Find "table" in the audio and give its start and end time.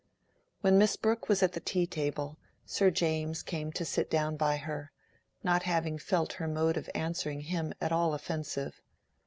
1.85-2.39